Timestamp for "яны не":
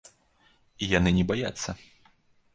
0.93-1.27